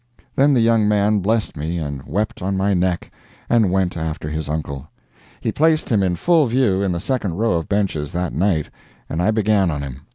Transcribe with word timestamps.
Then 0.35 0.55
the 0.55 0.61
young 0.61 0.87
man 0.87 1.19
blessed 1.19 1.55
me, 1.55 1.77
and 1.77 2.01
wept 2.07 2.41
on 2.41 2.57
my 2.57 2.73
neck, 2.73 3.11
and 3.47 3.71
went 3.71 3.95
after 3.95 4.29
his 4.31 4.49
uncle. 4.49 4.89
He 5.41 5.51
placed 5.51 5.89
him 5.89 6.01
in 6.01 6.15
full 6.15 6.47
view, 6.47 6.81
in 6.81 6.91
the 6.91 6.99
second 6.99 7.33
row 7.35 7.53
of 7.53 7.69
benches, 7.69 8.11
that 8.13 8.33
night, 8.33 8.71
and 9.07 9.21
I 9.21 9.29
began 9.29 9.69
on 9.69 9.83
him. 9.83 10.07